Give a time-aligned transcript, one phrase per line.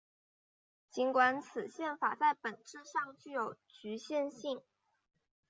[0.89, 4.63] 尽管此宪法在本质上具有局限性。